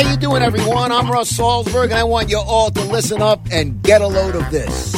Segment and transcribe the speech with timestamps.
[0.00, 0.92] How you doing, everyone?
[0.92, 4.34] I'm Russ Salzberg, and I want you all to listen up and get a load
[4.34, 4.92] of this.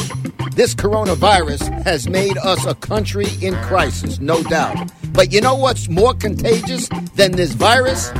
[0.55, 4.93] This coronavirus has made us a country in crisis, no doubt.
[5.11, 8.13] But you know what's more contagious than this virus?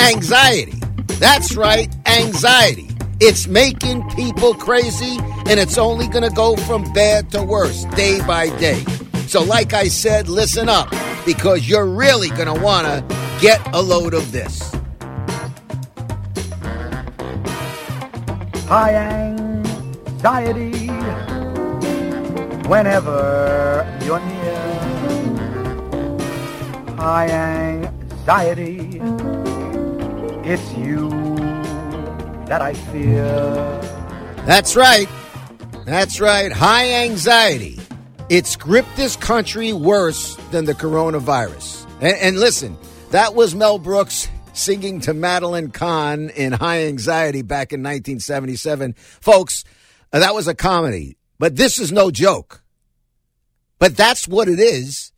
[0.00, 0.80] Anxiety.
[1.20, 2.88] That's right, anxiety.
[3.20, 8.20] It's making people crazy, and it's only going to go from bad to worse day
[8.26, 8.84] by day.
[9.28, 10.92] So, like I said, listen up,
[11.24, 14.74] because you're really going to want to get a load of this.
[18.66, 20.88] High anxiety
[22.68, 24.74] whenever you're near.
[26.96, 29.00] High anxiety,
[30.48, 31.10] it's you
[32.46, 33.22] that I fear.
[34.46, 35.08] That's right.
[35.84, 36.50] That's right.
[36.50, 37.78] High anxiety.
[38.30, 41.86] It's gripped this country worse than the coronavirus.
[42.00, 42.78] And, and listen,
[43.10, 48.94] that was Mel Brooks singing to Madeline Kahn in High Anxiety back in 1977.
[48.94, 49.64] Folks,
[50.12, 52.62] uh, that was a comedy, but this is no joke.
[53.78, 55.12] But that's what it is.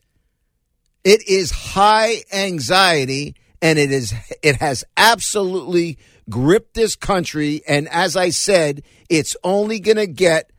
[1.04, 5.98] It is high anxiety and it is it has absolutely
[6.28, 10.50] gripped this country and as I said, it's only going to get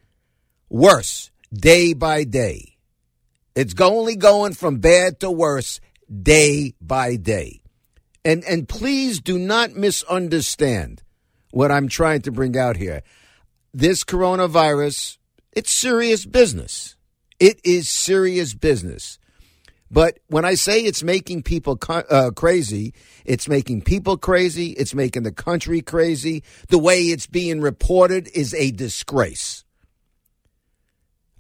[0.70, 2.78] worse day by day.
[3.56, 7.60] It's only going from bad to worse day by day.
[8.28, 11.02] And and please do not misunderstand
[11.52, 13.02] what I'm trying to bring out here.
[13.74, 15.18] This coronavirus,
[15.54, 16.98] it's serious business.
[17.40, 19.18] It is serious business.
[19.90, 22.94] But when I say it's making people uh, crazy,
[23.24, 24.72] it's making people crazy.
[24.72, 26.44] It's making the country crazy.
[26.68, 29.64] The way it's being reported is a disgrace.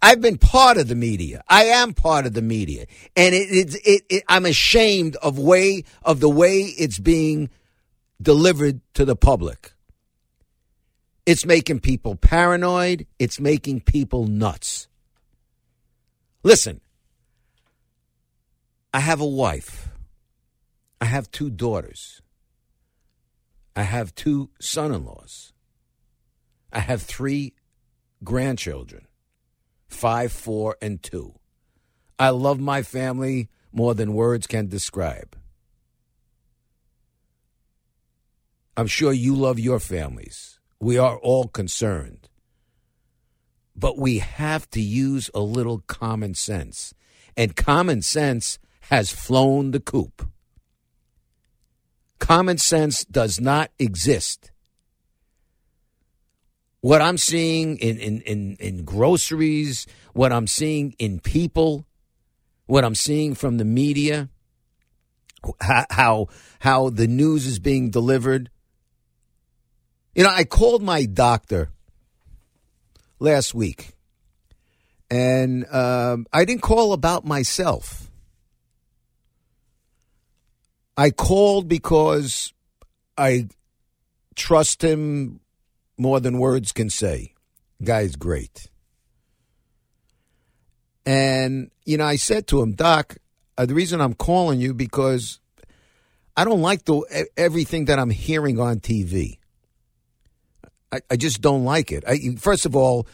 [0.01, 1.43] I've been part of the media.
[1.47, 2.85] I am part of the media,
[3.15, 7.49] and it, it, it, it, I'm ashamed of way of the way it's being
[8.21, 9.73] delivered to the public.
[11.25, 13.05] It's making people paranoid.
[13.19, 14.87] It's making people nuts.
[16.43, 16.79] Listen,
[18.93, 19.89] I have a wife.
[21.01, 22.21] I have two daughters.
[23.75, 25.53] I have two son-in-laws.
[26.71, 27.53] I have three
[28.23, 29.07] grandchildren
[29.87, 31.35] five, four, and two.
[32.19, 35.35] I love my family more than words can describe.
[38.75, 40.59] I'm sure you love your families.
[40.79, 42.29] We are all concerned.
[43.75, 46.93] But we have to use a little common sense.
[47.35, 50.27] And common sense has flown the coop.
[52.19, 54.51] Common sense does not exist
[56.81, 61.85] what I'm seeing in, in, in, in groceries, what I'm seeing in people,
[62.65, 64.29] what I'm seeing from the media,
[65.62, 66.27] how,
[66.59, 68.50] how the news is being delivered.
[70.15, 71.69] You know, I called my doctor
[73.19, 73.94] last week,
[75.09, 78.09] and um, I didn't call about myself.
[80.97, 82.51] I called because
[83.15, 83.50] I
[84.35, 85.39] trust him
[85.97, 87.33] more than words can say.
[87.83, 88.69] Guy's great.
[91.05, 93.17] And, you know, I said to him, Doc,
[93.57, 95.39] uh, the reason I'm calling you because
[96.35, 99.39] I don't like the everything that I'm hearing on TV.
[100.91, 102.03] I, I just don't like it.
[102.07, 103.07] I, first of all,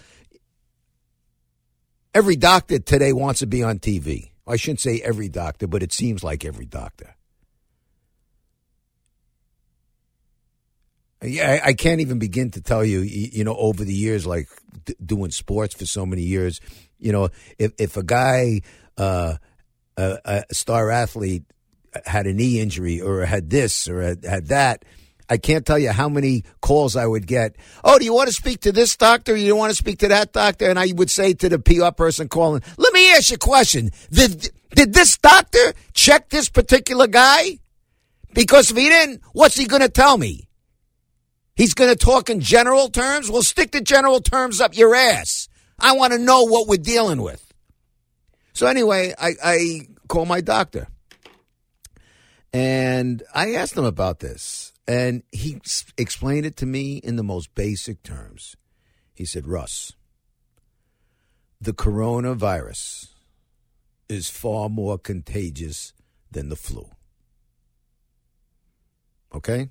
[2.13, 4.31] every doctor today wants to be on TV.
[4.45, 7.15] I shouldn't say every doctor, but it seems like every doctor.
[11.23, 12.99] Yeah, I, I can't even begin to tell you.
[12.99, 14.49] You, you know, over the years, like
[14.85, 16.59] d- doing sports for so many years,
[16.99, 18.61] you know, if if a guy,
[18.97, 19.35] uh,
[19.97, 21.43] a, a star athlete,
[22.05, 24.83] had a knee injury or had this or had, had that,
[25.29, 27.55] I can't tell you how many calls I would get.
[27.83, 29.35] Oh, do you want to speak to this doctor?
[29.35, 30.69] You want to speak to that doctor?
[30.69, 33.91] And I would say to the PR person calling, let me ask you a question.
[34.11, 37.59] Did, did this doctor check this particular guy?
[38.33, 40.47] Because if he didn't, what's he going to tell me?
[41.55, 43.29] He's going to talk in general terms?
[43.29, 45.47] Well, stick the general terms up your ass.
[45.79, 47.53] I want to know what we're dealing with.
[48.53, 50.87] So anyway, I, I call my doctor.
[52.51, 54.73] And I asked him about this.
[54.87, 55.59] And he
[55.97, 58.55] explained it to me in the most basic terms.
[59.13, 59.93] He said, Russ,
[61.61, 63.09] the coronavirus
[64.09, 65.93] is far more contagious
[66.29, 66.89] than the flu.
[69.33, 69.69] Okay?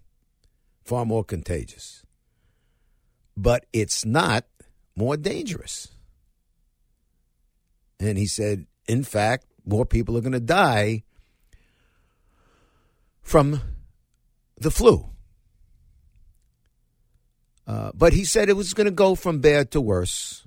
[0.84, 2.04] Far more contagious.
[3.36, 4.44] But it's not
[4.96, 5.88] more dangerous.
[8.00, 11.04] And he said, in fact, more people are going to die
[13.22, 13.60] from
[14.58, 15.08] the flu.
[17.66, 20.46] Uh, but he said it was going to go from bad to worse.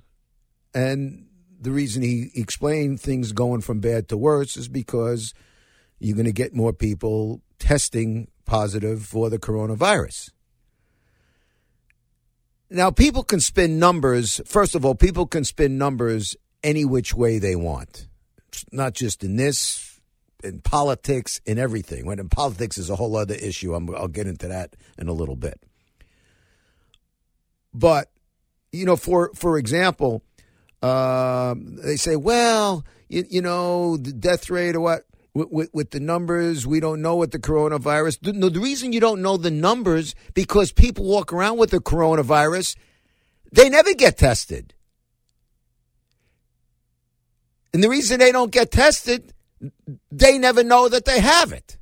[0.74, 1.26] And
[1.58, 5.32] the reason he explained things going from bad to worse is because
[5.98, 10.30] you're going to get more people testing positive for the coronavirus.
[12.70, 14.40] Now, people can spin numbers.
[14.44, 18.08] First of all, people can spin numbers any which way they want,
[18.72, 20.00] not just in this,
[20.42, 22.06] in politics, in everything.
[22.06, 23.74] When in politics is a whole other issue.
[23.74, 25.60] i will get into that in a little bit.
[27.72, 28.10] But
[28.72, 30.22] you know, for for example,
[30.82, 35.02] uh, they say, well, you, you, know, the death rate or what.
[35.36, 38.20] With, with, with, the numbers, we don't know what the coronavirus.
[38.22, 41.78] The, no, the reason you don't know the numbers because people walk around with the
[41.78, 42.76] coronavirus,
[43.52, 44.72] they never get tested.
[47.74, 49.34] And the reason they don't get tested
[50.10, 51.78] they never know that they have it.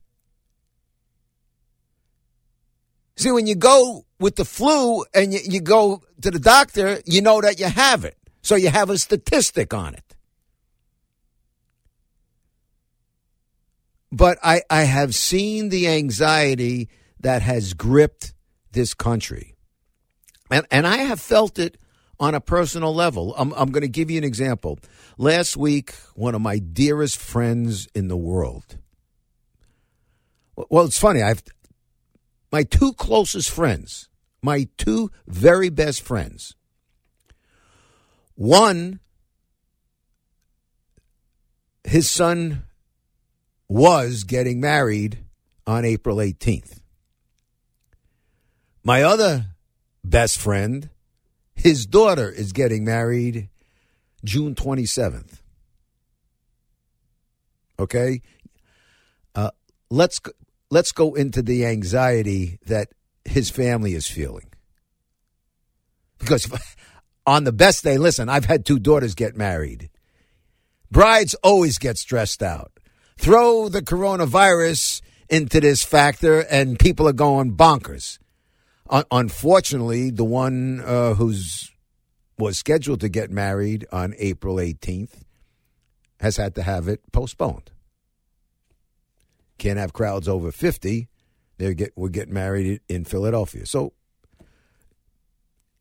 [3.17, 7.23] See, when you go with the flu and you, you go to the doctor, you
[7.23, 8.17] know that you have it.
[8.43, 10.14] So you have a statistic on it.
[14.15, 16.89] But I, I have seen the anxiety
[17.19, 18.33] that has gripped
[18.71, 19.57] this country.
[20.53, 21.79] And, and I have felt it
[22.21, 23.35] on a personal level.
[23.37, 24.79] I'm, I'm going to give you an example.
[25.19, 28.79] Last week, one of my dearest friends in the world.
[30.55, 31.21] Well, it's funny.
[31.21, 31.43] I've
[32.53, 34.09] my two closest friends,
[34.41, 36.55] my two very best friends.
[38.37, 39.01] One,
[41.83, 42.63] his son
[43.69, 45.19] was getting married
[45.67, 46.81] on April 18th.
[48.83, 49.47] My other
[50.05, 50.91] best friend
[51.55, 53.49] his daughter is getting married
[54.25, 55.41] June 27th.
[57.79, 58.23] Okay?
[59.35, 59.51] Uh,
[59.91, 60.21] let's
[60.71, 62.89] let's go into the anxiety that
[63.25, 64.51] his family is feeling.
[66.19, 66.51] Because
[67.27, 69.91] on the best day, listen, I've had two daughters get married.
[70.91, 72.74] Brides always get stressed out.
[73.17, 78.19] Throw the coronavirus into this factor, and people are going bonkers
[79.11, 81.71] unfortunately, the one uh, who's
[82.39, 85.23] was scheduled to get married on April 18th
[86.21, 87.71] has had to have it postponed.
[89.59, 91.09] Can't have crowds over 50.
[91.59, 93.67] They get we get married in Philadelphia.
[93.67, 93.93] So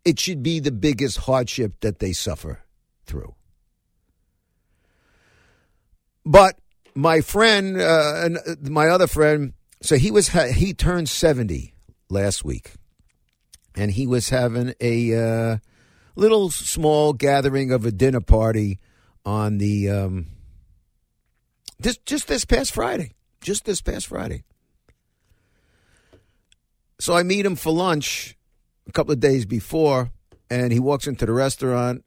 [0.06, 2.62] it should be the biggest hardship that they suffer
[3.06, 3.34] through.
[6.26, 6.58] But
[6.96, 11.74] my friend, uh, uh my other friend, so he was he turned 70
[12.10, 12.74] last week
[13.76, 15.58] and he was having a uh,
[16.16, 18.80] little small gathering of a dinner party
[19.26, 20.28] on the um,
[21.82, 24.44] just just this past Friday, just this past Friday.
[27.00, 28.38] So I meet him for lunch
[28.88, 30.12] a couple of days before,
[30.50, 32.04] and he walks into the restaurant,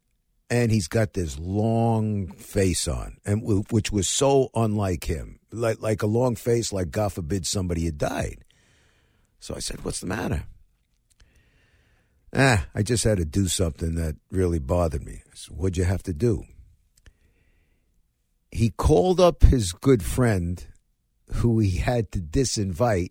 [0.49, 6.03] and he's got this long face on, and which was so unlike him, like like
[6.03, 8.45] a long face, like God forbid somebody had died.
[9.41, 10.45] So I said, "What's the matter?"
[12.37, 15.23] ah, I just had to do something that really bothered me.
[15.35, 16.45] So what'd you have to do?
[18.51, 20.65] He called up his good friend
[21.35, 23.11] who he had to disinvite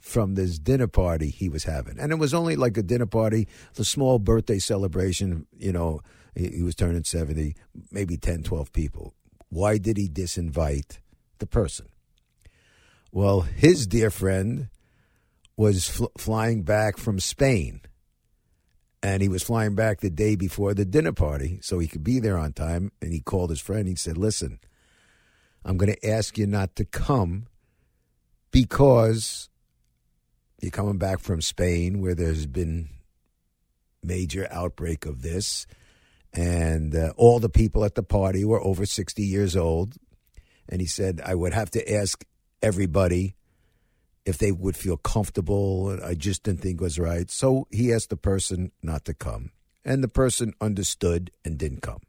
[0.00, 1.98] from this dinner party he was having.
[1.98, 5.46] And it was only like a dinner party, the small birthday celebration.
[5.56, 6.00] You know,
[6.34, 7.54] he, was turning 70,
[7.90, 9.14] maybe 10, 12 people.
[9.48, 10.98] Why did he disinvite
[11.38, 11.86] the person?
[13.10, 14.68] Well, his dear friend
[15.56, 17.82] was fl- flying back from Spain.
[19.02, 22.20] And he was flying back the day before the dinner party so he could be
[22.20, 22.92] there on time.
[23.02, 23.88] And he called his friend.
[23.88, 24.60] He said, Listen,
[25.64, 27.48] I'm going to ask you not to come
[28.52, 29.50] because
[30.60, 32.90] you're coming back from Spain where there's been
[34.04, 35.66] major outbreak of this
[36.34, 39.96] and uh, all the people at the party were over 60 years old.
[40.68, 42.24] And he said I would have to ask
[42.62, 43.34] everybody
[44.24, 45.98] if they would feel comfortable.
[46.02, 47.30] I just didn't think was right.
[47.30, 49.50] So he asked the person not to come.
[49.84, 52.00] And the person understood and didn't come.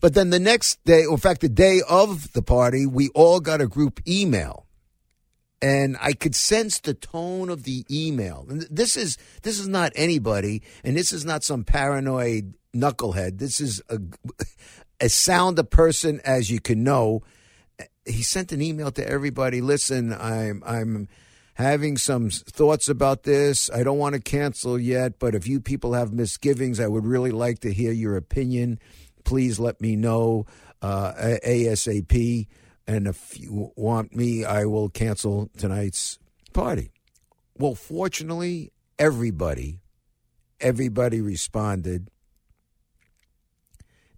[0.00, 3.40] But then the next day or in fact the day of the party we all
[3.40, 4.66] got a group email.
[5.62, 8.44] And I could sense the tone of the email.
[8.48, 13.38] And this is this is not anybody, and this is not some paranoid knucklehead.
[13.38, 13.98] This is a
[15.00, 17.22] as sound a person as you can know.
[18.04, 19.60] He sent an email to everybody.
[19.60, 21.08] Listen, I'm I'm
[21.54, 23.70] having some thoughts about this.
[23.70, 27.30] I don't want to cancel yet, but if you people have misgivings, I would really
[27.32, 28.78] like to hear your opinion.
[29.24, 30.46] Please let me know
[30.82, 31.12] uh,
[31.44, 32.46] ASAP.
[32.86, 36.18] And if you want me, I will cancel tonight's
[36.52, 36.92] party.
[37.58, 39.80] Well, fortunately, everybody,
[40.60, 42.10] everybody responded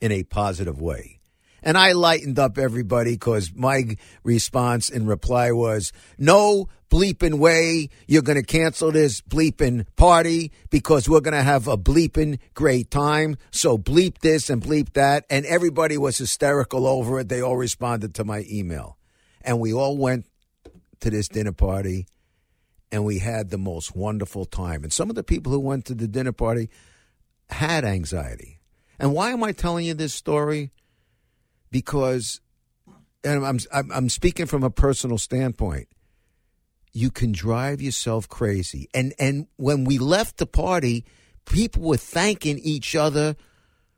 [0.00, 1.18] in a positive way.
[1.62, 8.22] And I lightened up everybody because my response and reply was no bleeping way you're
[8.22, 13.36] going to cancel this bleeping party because we're going to have a bleeping great time.
[13.50, 15.24] So bleep this and bleep that.
[15.28, 17.28] And everybody was hysterical over it.
[17.28, 18.96] They all responded to my email.
[19.42, 20.26] And we all went
[21.00, 22.06] to this dinner party
[22.90, 24.82] and we had the most wonderful time.
[24.82, 26.70] And some of the people who went to the dinner party
[27.50, 28.57] had anxiety.
[28.98, 30.72] And why am I telling you this story?
[31.70, 32.40] because
[33.24, 35.88] and I'm, I'm, I'm speaking from a personal standpoint.
[36.92, 41.04] You can drive yourself crazy, and and when we left the party,
[41.44, 43.36] people were thanking each other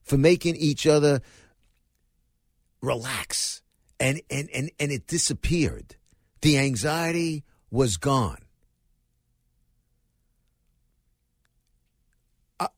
[0.03, 1.21] for making each other
[2.83, 3.63] relax,
[3.99, 5.97] and and and and it disappeared.
[6.43, 8.39] The anxiety was gone.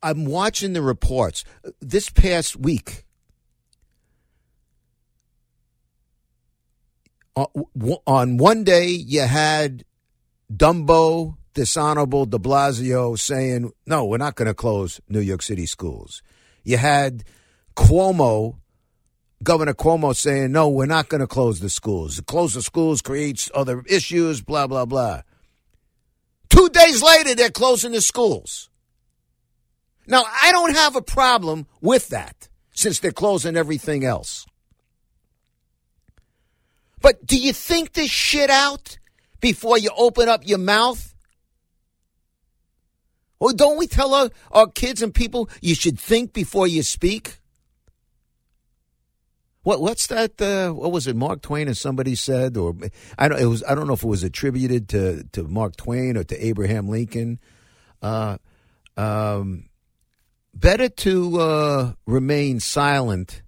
[0.03, 1.45] I'm watching the reports
[1.81, 3.05] this past week
[7.35, 7.47] Uh,
[8.07, 9.85] on one day you had
[10.53, 16.23] Dumbo, dishonorable de Blasio saying, no, we're not going to close New York City schools.
[16.62, 17.25] You had
[17.75, 18.59] Cuomo,
[19.43, 22.21] Governor Cuomo saying, no, we're not going to close the schools.
[22.27, 25.23] Close the schools creates other issues, blah, blah, blah.
[26.51, 28.69] Two days later, they're closing the schools.
[30.06, 34.47] Now, I don't have a problem with that since they're closing everything else.
[37.00, 38.99] But do you think this shit out
[39.40, 41.14] before you open up your mouth?
[43.40, 47.40] Well, don't we tell our, our kids and people you should think before you speak?
[49.64, 50.40] What what's that?
[50.40, 51.14] Uh, what was it?
[51.14, 52.75] Mark Twain or somebody said, or
[53.16, 53.40] I don't.
[53.40, 53.62] It was.
[53.64, 57.38] I don't know if it was attributed to to Mark Twain or to Abraham Lincoln.
[58.00, 58.38] Uh,
[58.97, 59.66] um,
[60.54, 63.42] better to uh, remain silent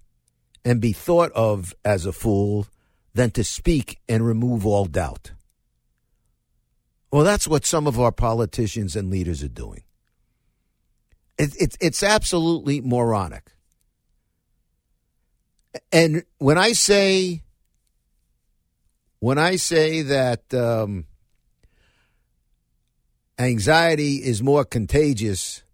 [0.63, 2.67] and be thought of as a fool
[3.13, 5.31] than to speak and remove all doubt.
[7.11, 9.83] Well, that's what some of our politicians and leaders are doing.
[11.37, 13.51] It, it, it's absolutely moronic.
[15.91, 17.43] And when I say,
[19.19, 21.05] when I say that um,
[23.37, 25.64] anxiety is more contagious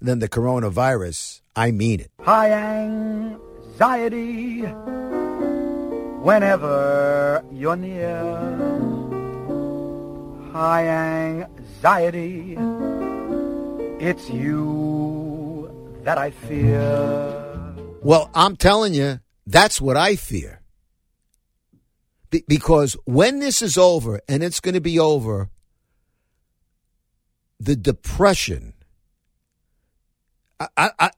[0.00, 2.10] than the coronavirus, I mean it.
[2.20, 4.60] High anxiety
[6.22, 8.16] whenever you're near.
[10.52, 12.56] High anxiety,
[14.00, 15.70] it's you
[16.04, 17.74] that I fear.
[18.02, 20.62] Well, I'm telling you, that's what I fear.
[22.30, 25.50] Be- because when this is over, and it's going to be over,
[27.60, 28.72] the depression.
[30.60, 31.10] I, I,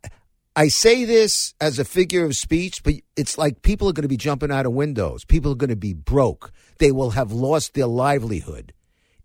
[0.57, 4.09] I say this as a figure of speech, but it's like people are going to
[4.09, 5.25] be jumping out of windows.
[5.25, 6.53] People are going to be broke.
[6.79, 8.73] They will have lost their livelihood.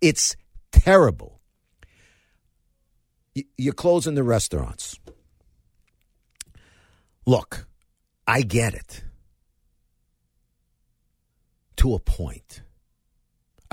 [0.01, 0.35] It's
[0.71, 1.39] terrible.
[3.57, 4.99] You're closing the restaurants.
[7.25, 7.67] Look,
[8.27, 9.03] I get it
[11.77, 12.62] to a point.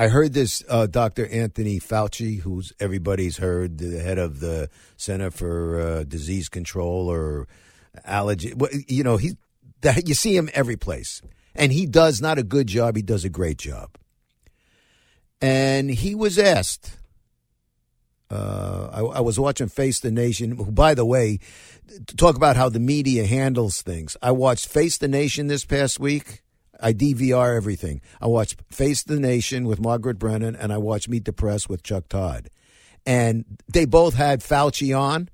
[0.00, 1.26] I heard this uh, Dr.
[1.26, 7.46] Anthony Fauci, who's everybody's heard, the head of the Center for uh, Disease Control or
[8.06, 8.54] allergy.
[8.88, 9.36] You know, he
[9.82, 11.20] that you see him every place,
[11.54, 12.96] and he does not a good job.
[12.96, 13.90] He does a great job.
[15.42, 16.96] And he was asked.
[18.30, 20.52] Uh, I, I was watching Face the Nation.
[20.52, 21.40] Who, by the way,
[22.06, 24.16] to talk about how the media handles things.
[24.22, 26.40] I watched Face the Nation this past week.
[26.82, 28.00] I DVR everything.
[28.20, 31.82] I watched Face the Nation with Margaret Brennan, and I watched Meet the Press with
[31.82, 32.48] Chuck Todd.
[33.06, 35.28] And they both had Fauci on.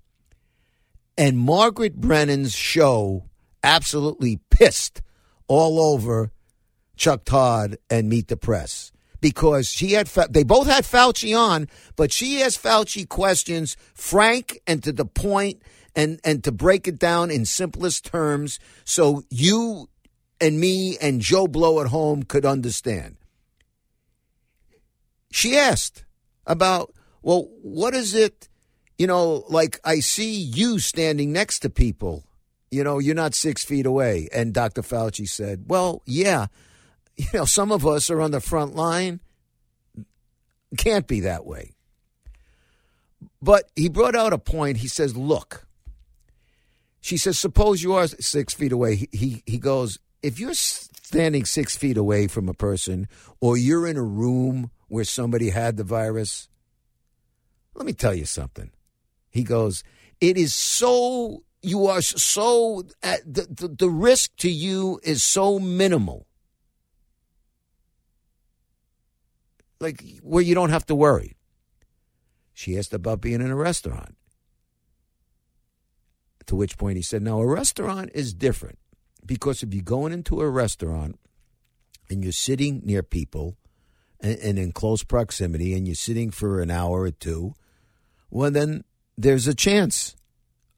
[1.19, 3.25] And Margaret Brennan's show
[3.63, 5.03] absolutely pissed
[5.49, 6.31] all over
[6.97, 12.13] Chuck Todd and Meet the Press because she had they both had Fauci on, but
[12.13, 15.63] she asked Fauci questions frank and to the point
[15.95, 19.89] and and to break it down in simplest terms so you
[20.41, 23.17] and me and Joe Blow at home could understand.
[25.31, 26.05] She asked
[26.47, 28.49] about, well, what is it,
[28.99, 32.25] you know, like I see you standing next to people,
[32.71, 34.29] you know, you're not six feet away.
[34.33, 34.83] And Dr.
[34.83, 36.47] Fauci said, well, yeah,
[37.17, 39.21] you know, some of us are on the front line.
[40.77, 41.73] Can't be that way.
[43.41, 44.79] But he brought out a point.
[44.79, 45.67] He says, look,
[47.01, 48.97] she says, suppose you are six feet away.
[48.97, 53.07] He, he, he goes, if you're standing six feet away from a person
[53.41, 56.49] or you're in a room where somebody had the virus,
[57.75, 58.73] let me tell you something.
[59.31, 59.85] He goes,
[60.21, 65.61] it is so, you are so, uh, the, the, the risk to you is so
[65.61, 66.27] minimal.
[69.79, 71.37] Like where you don't have to worry.
[72.53, 74.17] She asked about being in a restaurant.
[76.47, 78.79] To which point he said, Now, a restaurant is different
[79.27, 81.19] because if you're going into a restaurant
[82.09, 83.57] and you're sitting near people
[84.21, 87.55] and, and in close proximity and you're sitting for an hour or two,
[88.31, 88.85] well, then
[89.17, 90.17] there's a chance,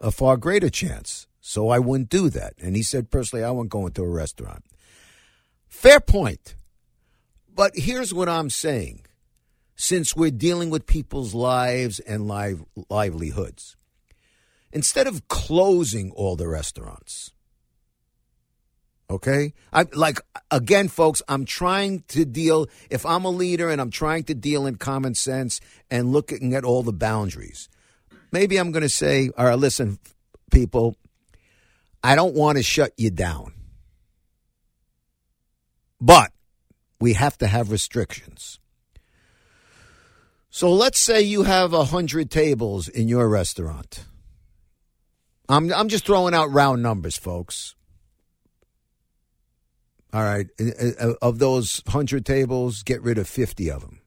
[0.00, 1.26] a far greater chance.
[1.40, 2.54] So I wouldn't do that.
[2.60, 4.64] And he said, personally, I wouldn't go into a restaurant.
[5.66, 6.56] Fair point.
[7.52, 9.04] But here's what I'm saying
[9.74, 13.76] since we're dealing with people's lives and live, livelihoods,
[14.72, 17.32] instead of closing all the restaurants,
[19.10, 19.54] Okay?
[19.72, 24.24] I like again folks, I'm trying to deal if I'm a leader and I'm trying
[24.24, 27.68] to deal in common sense and looking at all the boundaries.
[28.30, 29.98] Maybe I'm going to say, "All right, listen
[30.50, 30.96] people,
[32.02, 33.54] I don't want to shut you down.
[36.00, 36.30] But
[37.00, 38.60] we have to have restrictions."
[40.50, 44.04] So let's say you have a hundred tables in your restaurant.
[45.48, 47.74] I'm I'm just throwing out round numbers, folks.
[50.12, 50.46] All right.
[50.60, 54.00] Uh, uh, of those 100 tables, get rid of 50 of them.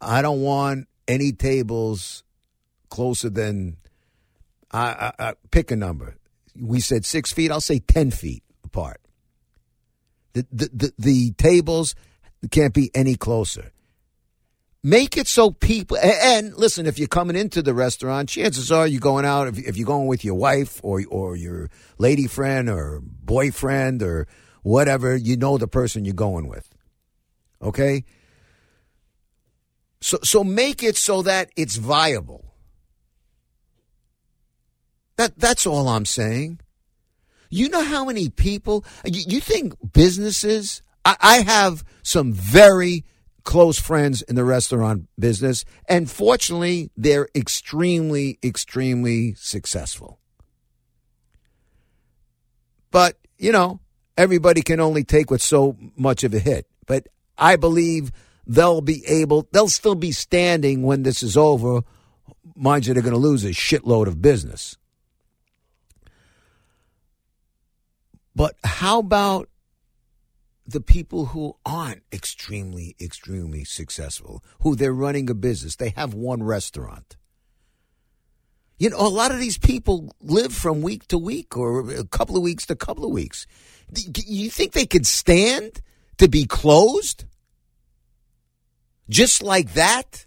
[0.00, 2.22] I don't want any tables
[2.88, 3.76] closer than,
[4.70, 6.16] I, I, I, pick a number.
[6.58, 9.00] We said six feet, I'll say 10 feet apart.
[10.32, 11.94] The, the, the, the tables
[12.50, 13.72] can't be any closer.
[14.84, 19.00] Make it so people, and listen, if you're coming into the restaurant, chances are you're
[19.00, 23.00] going out, if, if you're going with your wife or, or your lady friend or
[23.02, 24.28] boyfriend or
[24.68, 26.68] whatever, you know the person you're going with.
[27.62, 28.04] Okay?
[30.00, 32.54] So so make it so that it's viable.
[35.16, 36.60] That that's all I'm saying.
[37.50, 43.04] You know how many people you, you think businesses I, I have some very
[43.44, 50.20] close friends in the restaurant business, and fortunately, they're extremely, extremely successful.
[52.90, 53.80] But, you know,
[54.18, 56.66] everybody can only take with so much of a hit.
[56.86, 58.10] But I believe
[58.46, 61.82] they'll be able, they'll still be standing when this is over.
[62.54, 64.76] Mind you, they're going to lose a shitload of business.
[68.34, 69.48] But how about
[70.66, 75.76] the people who aren't extremely, extremely successful, who they're running a business?
[75.76, 77.16] They have one restaurant.
[78.78, 82.36] You know, a lot of these people live from week to week or a couple
[82.36, 83.46] of weeks to a couple of weeks.
[83.94, 85.80] You think they could stand
[86.18, 87.24] to be closed?
[89.08, 90.26] Just like that?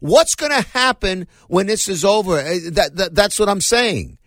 [0.00, 2.38] What's going to happen when this is over?
[2.38, 4.18] Uh, that, that, that's what I'm saying.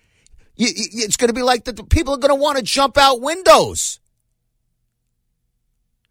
[0.57, 3.99] it's going to be like the people are going to want to jump out windows.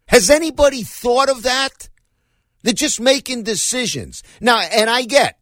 [0.07, 1.89] Has anybody thought of that?
[2.63, 4.23] They're just making decisions.
[4.41, 5.37] Now, and I get,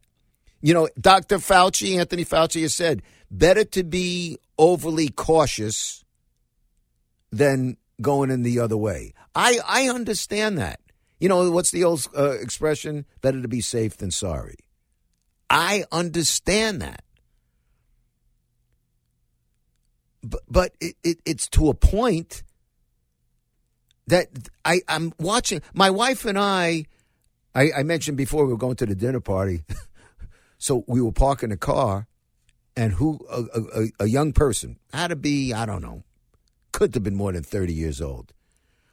[0.60, 1.38] you know, Dr.
[1.38, 6.04] Fauci, Anthony Fauci has said, better to be overly cautious
[7.30, 9.14] than going in the other way.
[9.34, 10.80] I, I understand that.
[11.18, 13.06] You know, what's the old uh, expression?
[13.22, 14.56] Better to be safe than sorry.
[15.48, 17.02] I understand that.
[20.22, 22.42] But, but it, it, it's to a point
[24.08, 24.28] that
[24.64, 25.62] I, I'm watching.
[25.72, 26.84] My wife and I,
[27.54, 29.62] I, I mentioned before we were going to the dinner party.
[30.58, 32.06] so we were parking the car,
[32.76, 36.04] and who a, a, a young person had to be I don't know,
[36.76, 38.34] could have been more than thirty years old.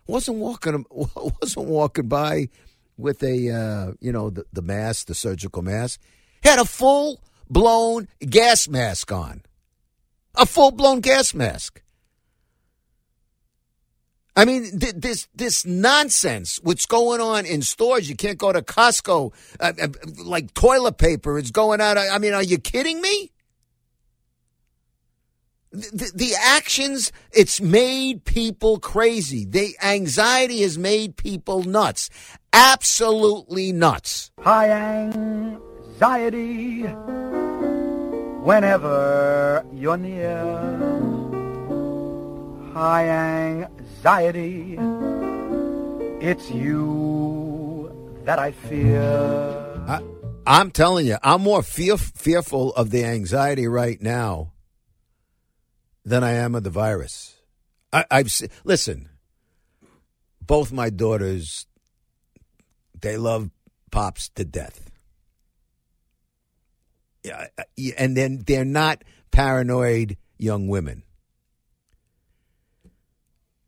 [0.07, 0.85] wasn't walking
[1.41, 2.47] wasn't walking by
[2.97, 5.99] with a uh, you know the, the mask, the surgical mask.
[6.43, 7.19] Had a full
[7.49, 9.41] blown gas mask on,
[10.33, 11.83] a full blown gas mask.
[14.33, 16.61] I mean, th- this this nonsense.
[16.63, 18.07] What's going on in stores?
[18.07, 19.33] You can't go to Costco.
[19.59, 19.87] Uh, uh,
[20.23, 21.97] like toilet paper is going out.
[21.97, 23.32] I mean, are you kidding me?
[25.73, 29.43] The, the actions it's made people crazy.
[29.43, 32.11] The anxiety has made people nuts.
[32.53, 34.29] Absolutely nuts.
[34.39, 34.69] High
[35.09, 36.83] anxiety
[38.43, 40.37] whenever you're near.
[42.73, 44.77] High anxiety,
[46.21, 47.91] it's you
[48.25, 49.01] that I fear.
[49.87, 50.03] I,
[50.45, 54.52] I'm telling you, I'm more fear, fearful of the anxiety right now
[56.05, 57.35] than I am of the virus.
[57.91, 58.31] I, I've
[58.63, 59.09] listen.
[60.41, 61.67] Both my daughters,
[62.99, 63.49] they love
[63.91, 64.89] pops to death.
[67.23, 67.47] Yeah,
[67.97, 71.03] and then they're not paranoid young women.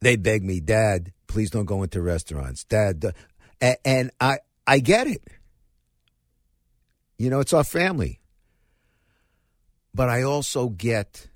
[0.02, 3.14] They beg me, Dad, please don't go into restaurants, Dad,
[3.62, 5.22] and I I get it.
[7.18, 8.20] You know, it's our family.
[9.94, 11.30] But I also get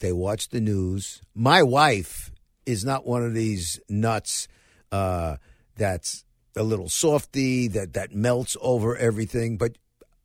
[0.00, 1.22] they watch the news.
[1.34, 2.30] My wife
[2.64, 4.48] is not one of these nuts
[4.92, 5.36] uh,
[5.76, 6.24] that's
[6.56, 9.56] a little softy that that melts over everything.
[9.56, 9.78] But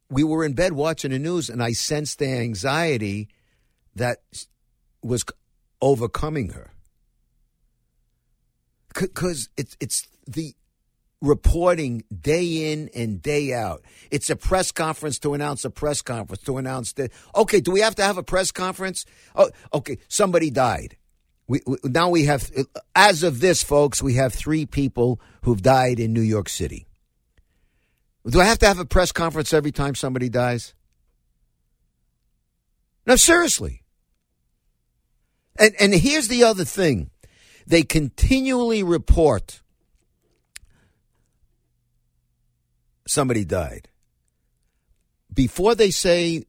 [0.09, 3.29] we were in bed watching the news, and I sensed the anxiety
[3.95, 4.19] that
[5.01, 5.23] was
[5.81, 6.71] overcoming her
[8.93, 10.53] because it's it's the
[11.21, 13.83] reporting day in and day out.
[14.09, 17.11] It's a press conference to announce a press conference to announce that.
[17.35, 19.05] Okay, do we have to have a press conference?
[19.35, 20.97] Oh, okay, somebody died.
[21.47, 22.51] We, we, now we have,
[22.95, 26.87] as of this, folks, we have three people who've died in New York City.
[28.27, 30.73] Do I have to have a press conference every time somebody dies?
[33.05, 33.83] No, seriously.
[35.57, 37.09] And and here's the other thing.
[37.67, 39.60] They continually report
[43.11, 43.89] somebody died.
[45.33, 46.45] Before they say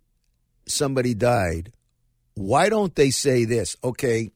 [0.66, 1.72] somebody died,
[2.34, 3.76] why don't they say this?
[3.82, 4.30] Okay,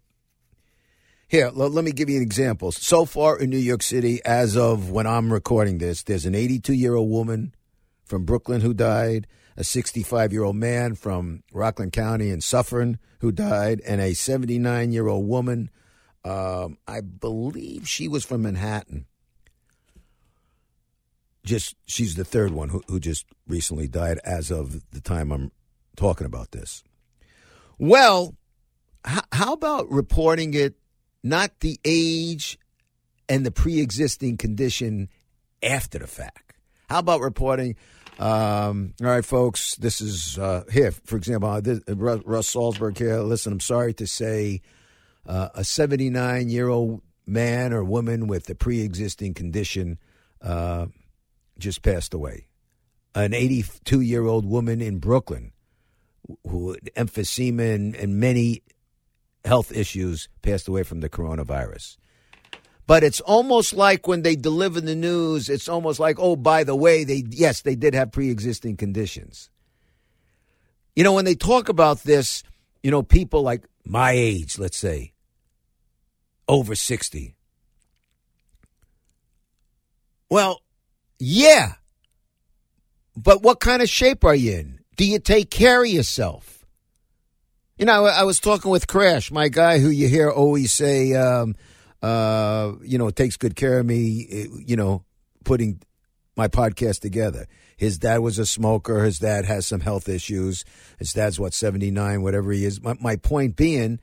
[1.29, 2.71] here, let me give you an example.
[2.71, 6.73] So far in New York City, as of when I'm recording this, there's an 82
[6.73, 7.55] year old woman
[8.05, 13.33] from Brooklyn who died, a 65 year old man from Rockland County in Suffern who
[13.33, 15.71] died, and a 79 year old woman.
[16.25, 19.07] Um, I believe she was from Manhattan
[21.47, 25.53] just she's the third one who, who just recently died as of the time I'm
[25.97, 26.83] talking about this.
[27.79, 28.35] Well,
[29.09, 30.75] h- how about reporting it
[31.23, 32.59] not the age
[33.29, 35.09] and the pre-existing condition
[35.63, 36.55] after the fact?
[36.91, 37.77] How about reporting?
[38.19, 40.91] Um, all right, folks, this is uh, here.
[40.91, 43.21] For example, uh, this, Russ Salzberg here.
[43.21, 44.63] Listen, I'm sorry to say,
[45.27, 49.99] uh, a 79 year old man or woman with a pre-existing condition.
[50.41, 50.87] Uh,
[51.59, 52.47] just passed away.
[53.15, 55.53] An 82 year old woman in Brooklyn
[56.49, 58.63] who had emphysema and, and many
[59.45, 61.97] health issues passed away from the coronavirus.
[62.87, 66.77] But it's almost like when they deliver the news, it's almost like, oh, by the
[66.77, 69.51] way, they yes, they did have pre-existing conditions.
[70.95, 72.43] You know, when they talk about this,
[72.83, 75.13] you know, people like my age, let's say,
[76.49, 77.35] over 60.
[80.31, 80.61] Well,
[81.19, 81.73] yeah.
[83.17, 84.81] But what kind of shape are you in?
[84.97, 86.65] Do you take care of yourself?
[87.79, 91.55] You know, I was talking with Crash, my guy who you hear always say, um,
[92.03, 95.05] uh, you know, takes good care of me, eh, you know,
[95.45, 95.81] putting
[96.37, 97.47] my podcast together.
[97.77, 99.05] His dad was a smoker.
[99.05, 100.65] His dad has some health issues.
[100.99, 102.81] His dad's what, 79, whatever he is.
[102.81, 104.01] My, my point being,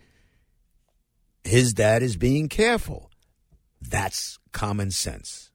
[1.44, 3.10] his dad is being careful.
[3.82, 5.50] That's common sense.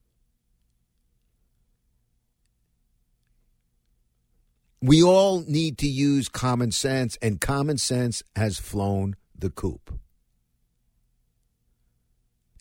[4.80, 9.98] We all need to use common sense, and common sense has flown the coop.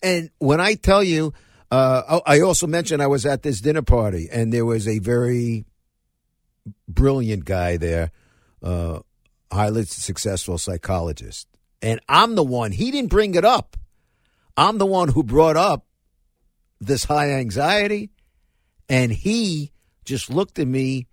[0.02, 1.32] And when I tell you,
[1.70, 5.00] Uh, oh, I also mentioned I was at this dinner party, and there was a
[5.00, 5.66] very
[6.88, 8.10] brilliant guy there,
[8.62, 9.00] uh,
[9.52, 11.46] highly successful psychologist.
[11.82, 13.76] And I'm the one, he didn't bring it up.
[14.56, 15.86] I'm the one who brought up
[16.80, 18.08] this high anxiety.
[18.88, 19.70] And he
[20.06, 21.06] just looked at me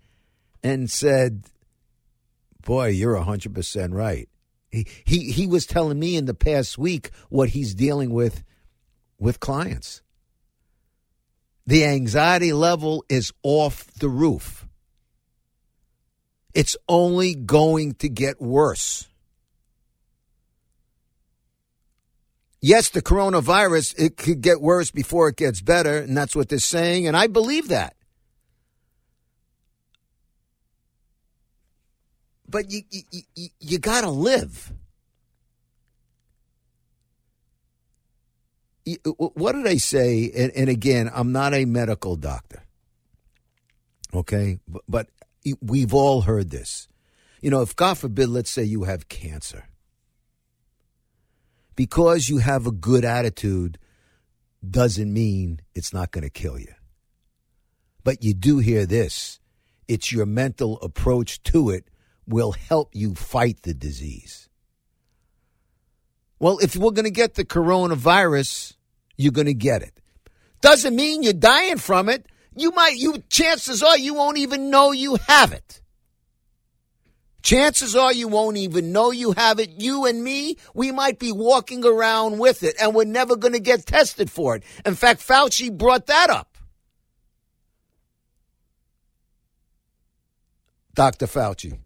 [0.66, 1.44] and said,
[2.64, 4.28] Boy, you're 100% right.
[4.70, 8.42] He, he, he was telling me in the past week what he's dealing with
[9.18, 10.02] with clients.
[11.66, 14.66] The anxiety level is off the roof.
[16.52, 19.06] It's only going to get worse.
[22.60, 26.58] Yes, the coronavirus, it could get worse before it gets better, and that's what they're
[26.58, 27.95] saying, and I believe that.
[32.48, 34.72] But you, you, you, you got to live.
[39.04, 40.30] what did I say?
[40.36, 42.62] And, and, again, I'm not a medical doctor.
[44.14, 45.08] Okay, but, but
[45.60, 46.86] we've all heard this.
[47.42, 49.68] You know, if God forbid, let's say you have cancer,
[51.74, 53.78] because you have a good attitude
[54.68, 56.72] doesn't mean it's not going to kill you.
[58.04, 59.40] But you do hear this
[59.88, 61.88] it's your mental approach to it
[62.26, 64.48] will help you fight the disease.
[66.38, 68.74] Well, if we're going to get the coronavirus,
[69.16, 70.00] you're going to get it.
[70.60, 72.26] Doesn't mean you're dying from it.
[72.54, 75.80] You might, you, chances are you won't even know you have it.
[77.42, 79.70] Chances are you won't even know you have it.
[79.80, 83.60] You and me, we might be walking around with it and we're never going to
[83.60, 84.64] get tested for it.
[84.84, 86.58] In fact, Fauci brought that up.
[90.94, 91.26] Dr.
[91.26, 91.78] Fauci.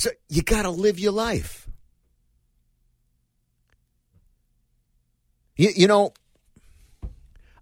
[0.00, 1.68] So you got to live your life.
[5.56, 6.14] You, you know,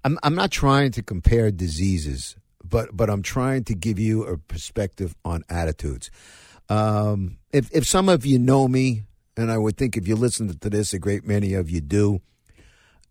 [0.04, 4.38] I'm I'm not trying to compare diseases, but but I'm trying to give you a
[4.38, 6.12] perspective on attitudes.
[6.68, 9.02] Um, if if some of you know me,
[9.36, 12.20] and I would think if you listen to this, a great many of you do.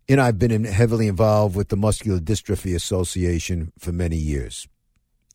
[0.08, 4.66] You know, I've been in, heavily involved with the Muscular Dystrophy Association for many years,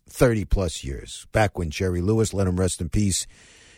[0.09, 1.27] thirty plus years.
[1.31, 3.27] Back when Jerry Lewis, let him rest in peace,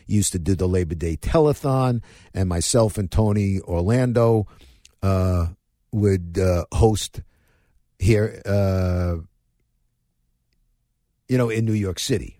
[0.06, 2.02] used to do the Labor Day telethon,
[2.34, 4.46] and myself and Tony Orlando
[5.02, 5.46] uh,
[5.92, 7.22] would uh, host
[7.98, 9.16] here, uh,
[11.28, 12.38] you know, in New York City.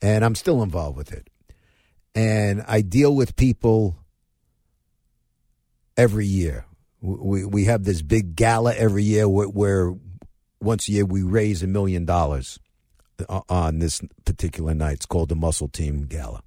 [0.00, 1.28] And I'm still involved with it.
[2.14, 3.96] And I deal with people
[5.96, 6.66] every year.
[7.00, 9.94] We, we have this big gala every year where, where
[10.60, 12.58] once a year we raise a million dollars
[13.48, 14.94] on this particular night.
[14.94, 16.42] It's called the Muscle Team Gala.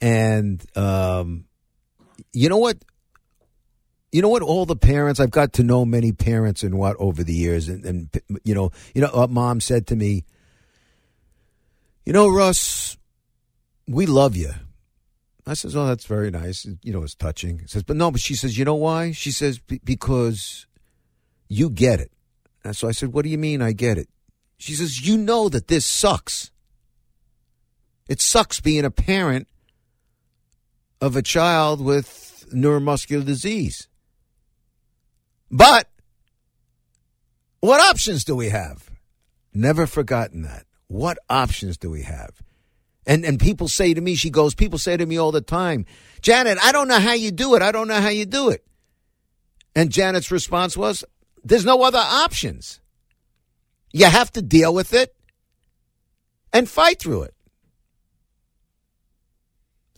[0.00, 1.46] And um,
[2.32, 2.78] you know what?
[4.12, 4.42] You know what?
[4.42, 7.84] All the parents I've got to know many parents and what over the years, and,
[7.84, 10.24] and you know, you know, what mom said to me.
[12.04, 12.96] You know, Russ,
[13.88, 14.52] we love you.
[15.46, 17.60] I says, "Oh, that's very nice." You know, it's touching.
[17.60, 20.66] He says, "But no," but she says, "You know why?" She says, "Because
[21.48, 22.12] you get it."
[22.64, 24.08] And so I said, "What do you mean I get it?"
[24.58, 26.50] She says, You know that this sucks.
[28.08, 29.48] It sucks being a parent
[31.00, 33.88] of a child with neuromuscular disease.
[35.50, 35.88] But
[37.60, 38.90] what options do we have?
[39.52, 40.66] Never forgotten that.
[40.88, 42.42] What options do we have?
[43.06, 45.86] And and people say to me, she goes, people say to me all the time,
[46.20, 47.62] Janet, I don't know how you do it.
[47.62, 48.64] I don't know how you do it.
[49.74, 51.04] And Janet's response was,
[51.44, 52.80] there's no other options.
[53.96, 55.16] You have to deal with it
[56.52, 57.34] and fight through it.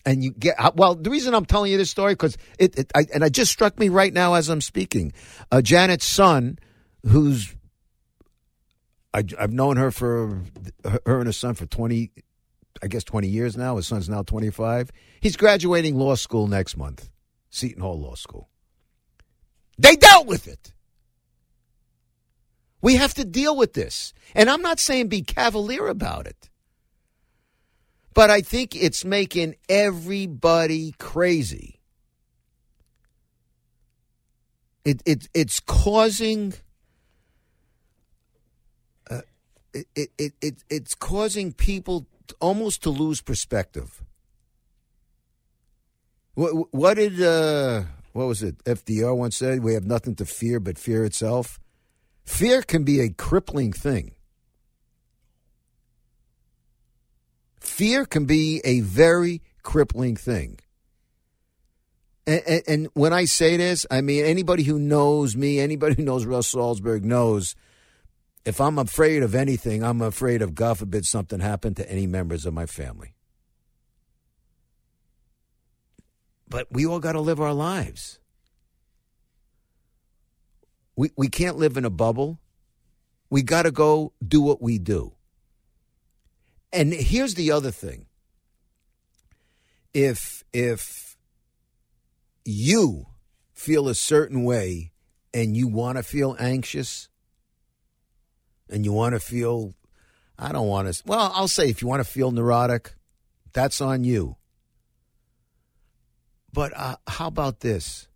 [0.07, 0.95] And you get uh, well.
[0.95, 3.77] The reason I'm telling you this story because it, it I, and it just struck
[3.77, 5.13] me right now as I'm speaking.
[5.51, 6.61] Uh, Janet's son,
[7.07, 7.57] who's
[9.13, 10.43] I, have known her for
[10.85, 12.13] her and her son for 20,
[12.81, 13.77] I guess 20 years now.
[13.79, 14.93] His son's now 25.
[15.21, 17.11] He's graduating law school next month,
[17.51, 18.49] Seton Hall Law School.
[19.77, 20.73] They dealt with it.
[22.81, 24.13] We have to deal with this.
[24.35, 26.49] And I'm not saying be cavalier about it.
[28.15, 31.81] But I think it's making everybody crazy.
[34.85, 36.55] It, it, it's causing.
[39.11, 39.21] Uh,
[39.73, 42.07] it, it, it, it's causing people
[42.41, 44.03] almost to lose perspective.
[46.35, 48.59] What, what did uh, what was it?
[48.65, 51.61] FDR once said, "We have nothing to fear but fear itself."
[52.29, 54.13] Fear can be a crippling thing.
[57.59, 60.61] Fear can be a very crippling thing.
[62.27, 66.05] And, and, and when I say this, I mean anybody who knows me, anybody who
[66.05, 67.57] knows Russ Salzberg knows
[68.45, 72.45] if I'm afraid of anything, I'm afraid of, God forbid, something happened to any members
[72.45, 73.15] of my family.
[76.47, 78.21] But we all got to live our lives.
[80.99, 82.41] We, we can't live in a bubble.
[83.31, 85.13] We got to go do what we do.
[86.73, 88.07] And here's the other thing.
[89.95, 91.17] If if
[92.45, 93.07] you
[93.55, 94.91] feel a certain way
[95.33, 97.09] and you want to feel anxious
[98.69, 99.75] and you want to feel
[100.37, 102.97] I don't want to well, I'll say if you want to feel neurotic,
[103.53, 104.35] that's on you.
[106.53, 108.08] But uh, how about this?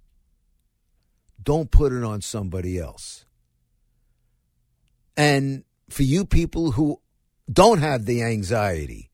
[1.43, 3.25] Don't put it on somebody else.
[5.17, 7.01] And for you people who
[7.53, 9.11] don't have the anxiety,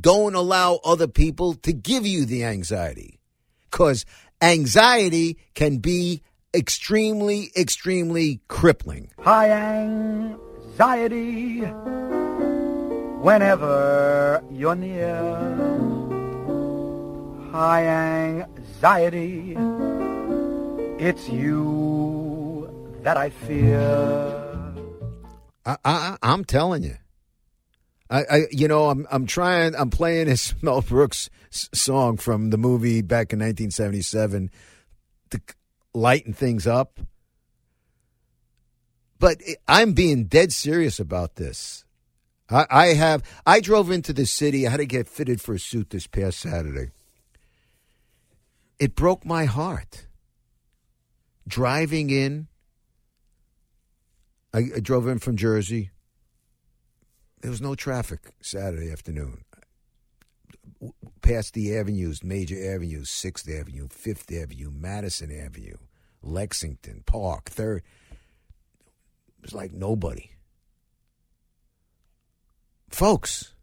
[0.00, 3.20] don't allow other people to give you the anxiety.
[3.70, 4.04] Because
[4.40, 6.22] anxiety can be
[6.54, 9.10] extremely, extremely crippling.
[9.20, 11.60] High anxiety
[13.20, 15.36] whenever you're near.
[17.52, 19.54] High anxiety,
[20.98, 22.68] it's you
[23.02, 23.78] that I fear.
[25.64, 26.96] I, I, I'm telling you.
[28.10, 29.74] I, I, you know, I'm, I'm trying.
[29.76, 34.50] I'm playing this Mel Brooks song from the movie back in 1977
[35.30, 35.40] to
[35.94, 36.98] lighten things up.
[39.18, 41.84] But I'm being dead serious about this.
[42.50, 43.22] I, I have.
[43.46, 44.66] I drove into the city.
[44.66, 46.90] I had to get fitted for a suit this past Saturday.
[48.78, 50.07] It broke my heart.
[51.48, 52.46] Driving in,
[54.52, 55.90] I, I drove in from Jersey.
[57.40, 59.44] There was no traffic Saturday afternoon.
[61.22, 65.76] Past the avenues, major avenues, Sixth Avenue, Fifth Avenue, Madison Avenue,
[66.22, 67.82] Lexington Park, Third.
[68.10, 70.30] It was like nobody.
[72.90, 73.54] Folks,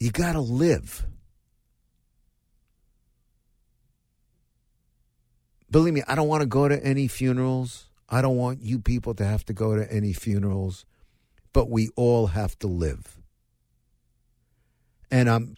[0.00, 1.06] you got to live.
[5.70, 7.86] Believe me, I don't want to go to any funerals.
[8.08, 10.86] I don't want you people to have to go to any funerals,
[11.52, 13.18] but we all have to live.
[15.10, 15.56] And um, I'm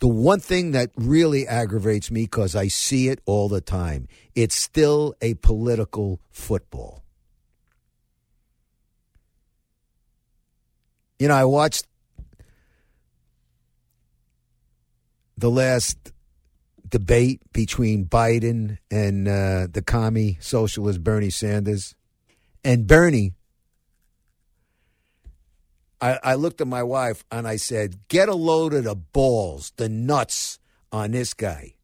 [0.00, 4.06] the one thing that really aggravates me because I see it all the time.
[4.34, 7.02] It's still a political football.
[11.18, 11.86] You know, I watched
[15.36, 16.12] the last
[16.90, 21.94] debate between Biden and uh, the commie socialist Bernie Sanders.
[22.64, 23.32] And Bernie,
[26.00, 29.72] I, I looked at my wife and I said, "Get a load of the balls,
[29.76, 30.58] the nuts
[30.92, 31.74] on this guy."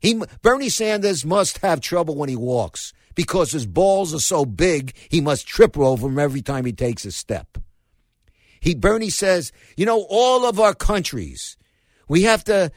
[0.00, 4.94] He Bernie Sanders must have trouble when he walks because his balls are so big
[5.08, 7.58] he must trip over them every time he takes a step.
[8.60, 11.56] He Bernie says, "You know, all of our countries."
[12.08, 12.70] We have to,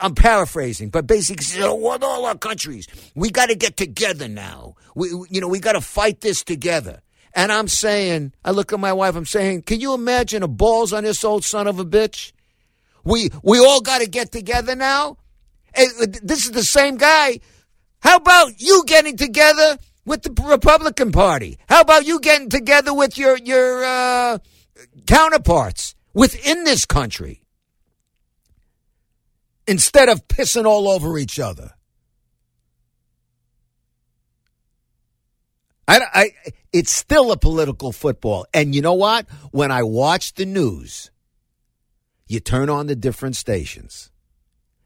[0.00, 4.76] I'm paraphrasing, but basically, what all our countries, we got to get together now.
[4.94, 7.02] We, you know, we got to fight this together.
[7.32, 10.92] And I'm saying, I look at my wife, I'm saying, can you imagine a balls
[10.92, 12.32] on this old son of a bitch?
[13.04, 15.16] We, we all got to get together now.
[15.74, 17.40] This is the same guy.
[18.00, 21.58] How about you getting together with the Republican Party?
[21.68, 24.38] How about you getting together with your, your, uh,
[25.06, 27.39] counterparts within this country?
[29.70, 31.70] Instead of pissing all over each other.
[35.86, 36.30] I, I,
[36.72, 38.46] it's still a political football.
[38.52, 39.28] And you know what?
[39.52, 41.12] When I watch the news,
[42.26, 44.10] you turn on the different stations.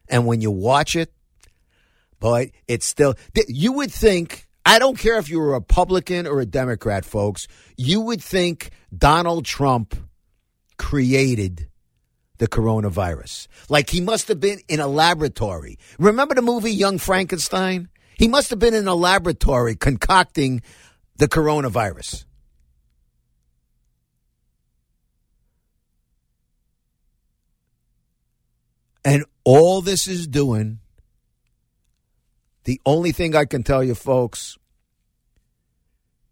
[0.06, 1.10] And when you watch it,
[2.20, 3.14] boy, it's still,
[3.48, 8.02] you would think, I don't care if you're a Republican or a Democrat, folks, you
[8.02, 9.96] would think Donald Trump
[10.76, 11.70] created
[12.38, 13.48] the coronavirus.
[13.68, 15.78] Like he must have been in a laboratory.
[15.98, 17.88] Remember the movie Young Frankenstein?
[18.16, 20.62] He must have been in a laboratory concocting
[21.16, 22.24] the coronavirus.
[29.04, 30.78] And all this is doing,
[32.64, 34.56] the only thing I can tell you, folks,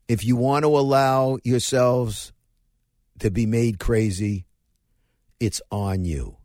[0.09, 2.32] if you want to allow yourselves
[3.18, 4.46] to be made crazy,
[5.43, 6.36] it's on you.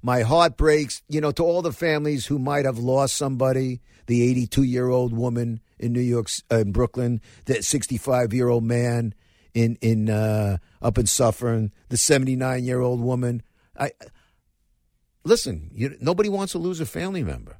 [0.00, 4.22] My heart breaks, you know, to all the families who might have lost somebody, the
[4.22, 9.14] 82 year old woman in New York, uh, in Brooklyn, the 65 year old man
[9.52, 13.42] in, in, uh, up in Suffern, the 79 year old woman.
[13.78, 13.90] I,
[15.22, 17.58] listen, you, nobody wants to lose a family member.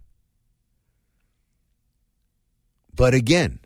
[2.95, 3.61] But again,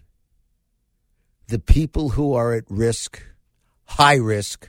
[1.46, 3.22] the people who are at risk,
[3.84, 4.68] high risk,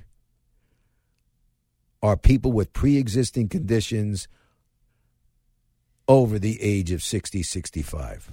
[2.01, 4.27] are people with pre existing conditions
[6.07, 8.31] over the age of 60, 65.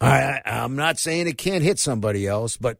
[0.00, 2.78] I, I'm not saying it can't hit somebody else, but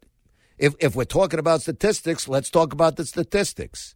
[0.56, 3.94] if, if we're talking about statistics, let's talk about the statistics.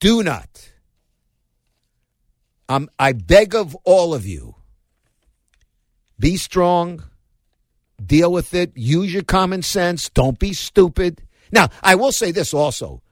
[0.00, 0.72] Do not,
[2.68, 4.56] um, I beg of all of you,
[6.18, 7.04] be strong,
[8.04, 11.22] deal with it, use your common sense, don't be stupid.
[11.52, 13.02] Now, I will say this also.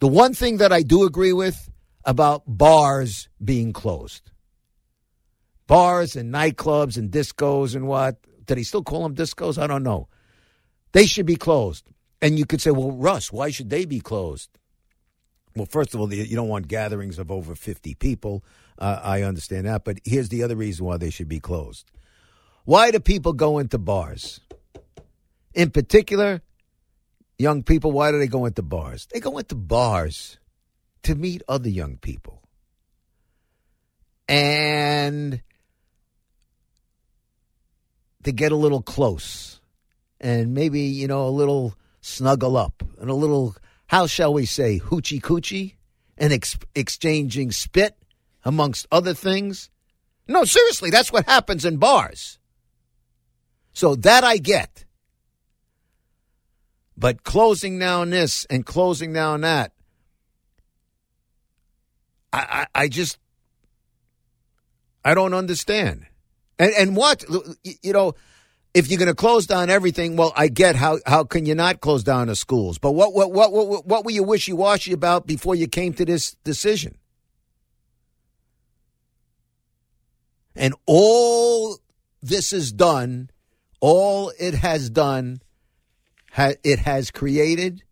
[0.00, 1.70] The one thing that I do agree with
[2.04, 4.30] about bars being closed
[5.66, 8.16] bars and nightclubs and discos and what.
[8.46, 9.60] Did he still call them discos?
[9.60, 10.08] I don't know.
[10.92, 11.88] They should be closed.
[12.20, 14.50] And you could say, well, Russ, why should they be closed?
[15.56, 18.44] Well, first of all, you don't want gatherings of over 50 people.
[18.78, 19.84] Uh, I understand that.
[19.84, 21.90] But here's the other reason why they should be closed.
[22.64, 24.40] Why do people go into bars?
[25.54, 26.42] In particular,
[27.38, 29.06] young people, why do they go into bars?
[29.12, 30.38] They go into bars
[31.02, 32.42] to meet other young people.
[34.28, 35.42] And
[38.22, 39.60] to get a little close
[40.20, 43.54] and maybe, you know, a little snuggle up and a little,
[43.86, 45.74] how shall we say, hoochie coochie
[46.16, 47.96] and ex- exchanging spit
[48.44, 49.70] amongst other things.
[50.26, 52.38] No, seriously, that's what happens in bars.
[53.72, 54.84] So that I get.
[56.96, 59.72] But closing down this and closing down that,
[62.32, 63.18] I, I, I just,
[65.04, 66.06] I don't understand.
[66.58, 67.24] And and what
[67.64, 68.14] you know,
[68.74, 71.80] if you're going to close down everything, well, I get how how can you not
[71.80, 72.78] close down the schools?
[72.78, 76.04] But what what what what, what were you wishy washy about before you came to
[76.04, 76.96] this decision?
[80.56, 81.78] And all
[82.22, 83.30] this is done,
[83.80, 85.40] all it has done,
[86.36, 87.82] it has created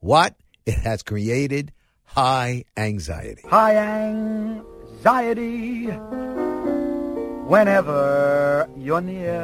[0.00, 0.34] what?
[0.66, 1.72] It has created
[2.04, 3.42] high anxiety.
[3.48, 3.76] High
[5.06, 5.86] anxiety
[7.46, 9.38] whenever you're near.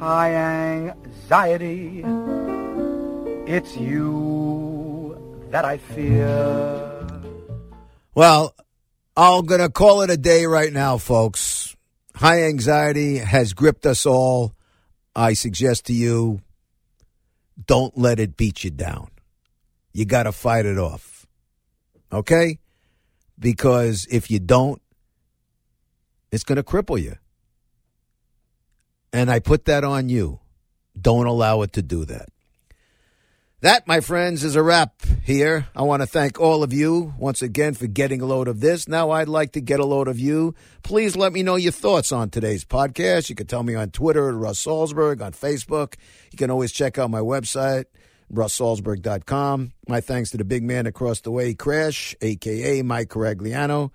[0.00, 2.02] High anxiety,
[3.46, 5.16] it's you
[5.50, 7.06] that I fear.
[8.14, 8.54] Well,
[9.16, 11.76] I'm going to call it a day right now, folks.
[12.14, 14.54] High anxiety has gripped us all.
[15.14, 16.40] I suggest to you
[17.66, 19.10] don't let it beat you down.
[19.92, 21.26] You got to fight it off.
[22.12, 22.58] Okay?
[23.38, 24.80] Because if you don't,
[26.30, 27.16] it's going to cripple you.
[29.12, 30.40] And I put that on you.
[31.00, 32.28] Don't allow it to do that.
[33.62, 35.66] That, my friends, is a wrap here.
[35.76, 38.88] I want to thank all of you once again for getting a load of this.
[38.88, 40.54] Now I'd like to get a load of you.
[40.82, 43.28] Please let me know your thoughts on today's podcast.
[43.28, 45.96] You can tell me on Twitter at Russ Salzberg, on Facebook.
[46.32, 47.84] You can always check out my website,
[48.32, 49.72] russsalzberg.com.
[49.86, 52.82] My thanks to the big man across the way, Crash, a.k.a.
[52.82, 53.90] Mike Caragliano.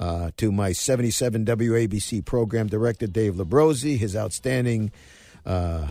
[0.00, 4.90] Uh, to my 77 WABC program director, Dave Labrosi, his outstanding
[5.46, 5.86] uh,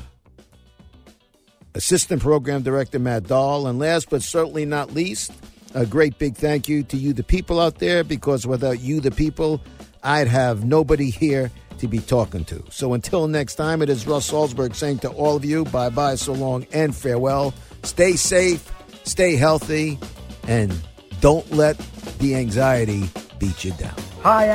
[1.75, 5.31] assistant program director, Matt Dahl, and last but certainly not least,
[5.73, 9.11] a great big thank you to you, the people out there, because without you, the
[9.11, 9.61] people,
[10.03, 12.63] I'd have nobody here to be talking to.
[12.69, 16.15] So until next time, it is Russ Salzberg saying to all of you, bye bye,
[16.15, 17.53] so long, and farewell.
[17.83, 18.71] Stay safe,
[19.03, 19.97] stay healthy,
[20.47, 20.73] and
[21.21, 21.77] don't let
[22.19, 23.09] the anxiety
[23.39, 23.95] beat you down.
[24.21, 24.49] High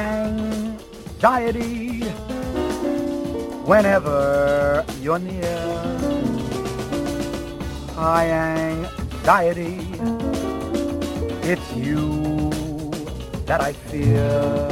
[1.19, 2.03] anxiety
[3.65, 6.28] whenever you're near.
[7.99, 9.81] High anxiety,
[11.43, 12.21] it's you
[13.45, 14.69] that I fear.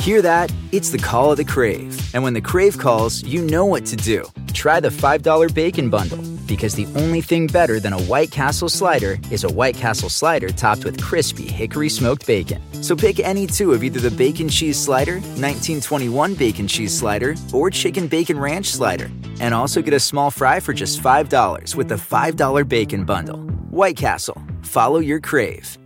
[0.00, 0.52] Hear that?
[0.70, 2.14] It's the call of the Crave.
[2.14, 4.24] And when the Crave calls, you know what to do.
[4.52, 9.18] Try the $5 Bacon Bundle, because the only thing better than a White Castle slider
[9.30, 12.62] is a White Castle slider topped with crispy hickory smoked bacon.
[12.82, 17.70] So pick any two of either the Bacon Cheese Slider, 1921 Bacon Cheese Slider, or
[17.70, 19.10] Chicken Bacon Ranch Slider.
[19.40, 23.38] And also get a small fry for just $5 with the $5 Bacon Bundle.
[23.70, 24.40] White Castle.
[24.62, 25.78] Follow your crave.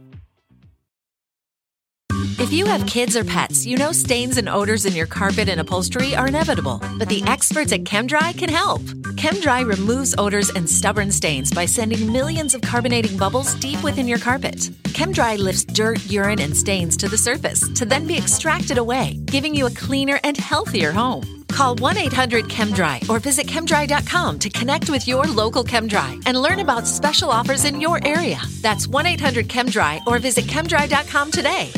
[2.38, 5.60] If you have kids or pets, you know stains and odors in your carpet and
[5.60, 8.80] upholstery are inevitable, but the experts at ChemDry can help.
[9.18, 14.18] ChemDry removes odors and stubborn stains by sending millions of carbonating bubbles deep within your
[14.18, 14.70] carpet.
[14.94, 19.56] ChemDry lifts dirt, urine, and stains to the surface to then be extracted away, giving
[19.56, 21.44] you a cleaner and healthier home.
[21.48, 26.60] Call 1 800 ChemDry or visit chemdry.com to connect with your local ChemDry and learn
[26.60, 28.38] about special offers in your area.
[28.62, 31.72] That's 1 800 ChemDry or visit chemdry.com today.